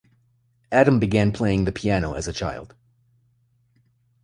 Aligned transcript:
Adam 0.71 0.97
began 0.99 1.31
playing 1.31 1.63
the 1.65 1.71
piano 1.71 2.13
as 2.13 2.27
a 2.27 2.33
child. 2.33 2.73